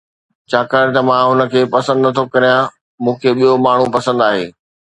ڇاڪاڻ 0.49 0.85
ته 0.95 1.01
مان 1.07 1.21
هن 1.29 1.39
کي 1.51 1.61
پسند 1.73 1.99
نٿو 2.05 2.23
ڪريان، 2.33 2.63
مون 3.03 3.15
کي 3.21 3.29
ٻيو 3.37 3.51
ماڻهو 3.65 3.87
پسند 3.95 4.17
آهي 4.29 4.45